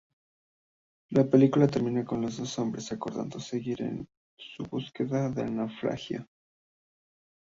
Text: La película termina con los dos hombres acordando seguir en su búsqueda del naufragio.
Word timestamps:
La 1.11 1.29
película 1.29 1.67
termina 1.67 2.03
con 2.03 2.21
los 2.21 2.37
dos 2.37 2.57
hombres 2.57 2.91
acordando 2.91 3.39
seguir 3.39 3.83
en 3.83 4.09
su 4.35 4.63
búsqueda 4.63 5.29
del 5.29 5.55
naufragio. 5.55 6.25